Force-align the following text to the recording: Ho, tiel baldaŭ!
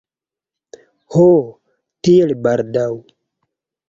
Ho, 1.15 1.25
tiel 2.07 2.33
baldaŭ! 2.47 2.87